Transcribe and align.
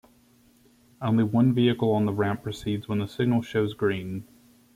Only 0.99 1.23
one 1.23 1.53
vehicle 1.53 1.91
on 1.91 2.05
the 2.05 2.11
ramp 2.11 2.41
proceeds 2.41 2.87
when 2.87 2.97
the 2.97 3.07
signal 3.07 3.43
shows 3.43 3.75
green. 3.75 4.25